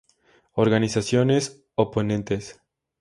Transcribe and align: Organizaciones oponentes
Organizaciones 0.53 1.63
oponentes 1.75 2.59